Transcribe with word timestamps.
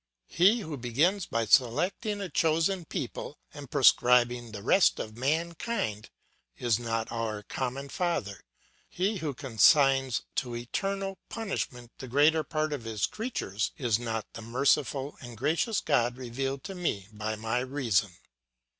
He 0.29 0.61
who 0.61 0.77
begins 0.77 1.27
by 1.27 1.45
selecting 1.45 2.21
a 2.21 2.27
chosen 2.29 2.85
people, 2.85 3.37
and 3.53 3.69
proscribing 3.69 4.51
the 4.51 4.63
rest 4.63 4.99
of 4.99 5.15
mankind, 5.15 6.09
is 6.57 6.79
not 6.79 7.11
our 7.11 7.43
common 7.43 7.87
father; 7.87 8.41
he 8.89 9.17
who 9.17 9.35
consigns 9.35 10.23
to 10.37 10.55
eternal 10.55 11.19
punishment 11.29 11.91
the 11.99 12.07
greater 12.07 12.41
part 12.43 12.73
of 12.73 12.83
his 12.85 13.05
creatures, 13.05 13.73
is 13.77 13.99
not 13.99 14.25
the 14.33 14.41
merciful 14.41 15.17
and 15.21 15.37
gracious 15.37 15.79
God 15.81 16.17
revealed 16.17 16.63
to 16.63 16.73
me 16.73 17.07
by 17.13 17.35
my 17.35 17.59
reason. 17.59 18.09